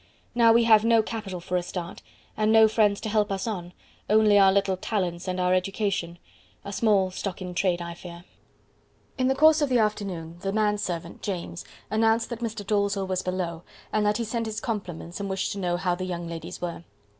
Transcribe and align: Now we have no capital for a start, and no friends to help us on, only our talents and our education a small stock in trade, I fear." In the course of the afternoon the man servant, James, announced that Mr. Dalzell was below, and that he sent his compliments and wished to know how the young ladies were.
Now 0.33 0.51
we 0.51 0.63
have 0.63 0.83
no 0.83 1.03
capital 1.03 1.39
for 1.39 1.57
a 1.57 1.61
start, 1.61 2.01
and 2.35 2.51
no 2.51 2.67
friends 2.67 2.99
to 3.01 3.07
help 3.09 3.31
us 3.31 3.45
on, 3.45 3.71
only 4.09 4.39
our 4.39 4.59
talents 4.59 5.27
and 5.27 5.39
our 5.39 5.53
education 5.53 6.17
a 6.65 6.73
small 6.73 7.11
stock 7.11 7.39
in 7.39 7.53
trade, 7.53 7.83
I 7.83 7.93
fear." 7.93 8.23
In 9.19 9.27
the 9.27 9.35
course 9.35 9.61
of 9.61 9.69
the 9.69 9.77
afternoon 9.77 10.39
the 10.39 10.51
man 10.53 10.79
servant, 10.79 11.21
James, 11.21 11.65
announced 11.91 12.31
that 12.31 12.39
Mr. 12.39 12.65
Dalzell 12.65 13.05
was 13.05 13.21
below, 13.21 13.61
and 13.93 14.03
that 14.07 14.17
he 14.17 14.23
sent 14.23 14.47
his 14.47 14.59
compliments 14.59 15.19
and 15.19 15.29
wished 15.29 15.51
to 15.51 15.59
know 15.59 15.77
how 15.77 15.93
the 15.93 16.05
young 16.05 16.27
ladies 16.27 16.59
were. 16.59 16.83